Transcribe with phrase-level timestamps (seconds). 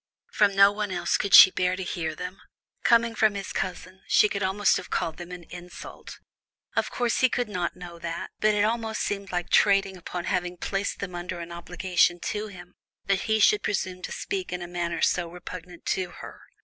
[0.31, 2.39] From no one else could she bear to hear them;
[2.83, 6.17] coming from his cousin, she could almost have called them an insult.
[6.75, 10.57] Of course, he could not know that, but it almost seemed like trading upon having
[10.57, 12.73] placed them under an obligation to him,
[13.05, 16.41] that he should presume to speak in a manner so repugnant to her.